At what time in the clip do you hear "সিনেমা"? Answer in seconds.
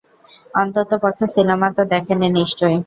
1.35-1.67